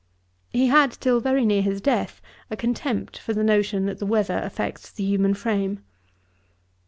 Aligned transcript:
He 0.49 0.65
had, 0.65 0.93
till 0.93 1.19
very 1.19 1.45
near 1.45 1.61
his 1.61 1.79
death, 1.79 2.23
a 2.49 2.57
contempt 2.57 3.19
for 3.19 3.33
the 3.35 3.43
notion 3.43 3.85
that 3.85 3.99
the 3.99 4.05
weather 4.07 4.39
affects 4.39 4.89
the 4.91 5.03
human 5.03 5.35
frame. 5.35 5.83